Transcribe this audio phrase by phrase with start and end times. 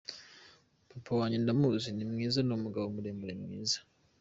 [0.91, 3.77] Papa wanjye ndamuzi, ni mwiza, ni umugabo muremure mwiza.